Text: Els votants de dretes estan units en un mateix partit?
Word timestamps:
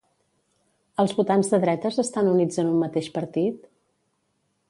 Els 1.03 1.13
votants 1.17 1.51
de 1.51 1.59
dretes 1.65 2.01
estan 2.05 2.31
units 2.31 2.61
en 2.63 2.71
un 2.73 2.81
mateix 2.87 3.13
partit? 3.21 3.71